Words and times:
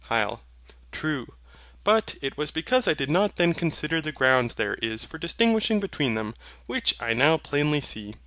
HYL. 0.09 0.39
True: 0.91 1.35
but 1.83 2.15
it 2.23 2.35
was 2.35 2.49
because 2.49 2.87
I 2.87 2.95
did 2.95 3.11
not 3.11 3.35
then 3.35 3.53
consider 3.53 4.01
the 4.01 4.11
ground 4.11 4.55
there 4.57 4.73
is 4.81 5.05
for 5.05 5.19
distinguishing 5.19 5.79
between 5.79 6.15
them, 6.15 6.33
which 6.65 6.95
I 6.99 7.13
now 7.13 7.37
plainly 7.37 7.81
see. 7.81 8.15